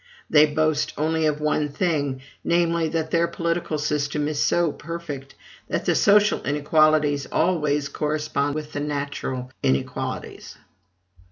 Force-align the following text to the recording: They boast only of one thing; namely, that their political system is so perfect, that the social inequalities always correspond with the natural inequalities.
They 0.31 0.47
boast 0.47 0.93
only 0.97 1.27
of 1.27 1.39
one 1.39 1.69
thing; 1.69 2.21
namely, 2.43 2.87
that 2.89 3.11
their 3.11 3.27
political 3.27 3.77
system 3.77 4.27
is 4.27 4.41
so 4.41 4.71
perfect, 4.71 5.35
that 5.67 5.85
the 5.85 5.93
social 5.93 6.41
inequalities 6.41 7.27
always 7.27 7.87
correspond 7.87 8.55
with 8.55 8.71
the 8.73 8.79
natural 8.79 9.51
inequalities. 9.61 10.57